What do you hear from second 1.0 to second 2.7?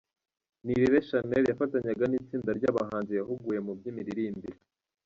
Shanel yafatanyaga n'itsinda